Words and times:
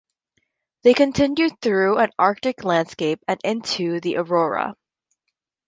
They 0.81 0.95
continue 0.95 1.49
through 1.49 1.99
an 1.99 2.09
arctic 2.17 2.63
landscape 2.63 3.23
and 3.27 3.39
into 3.43 3.99
the 3.99 4.17
aurora. 4.17 4.75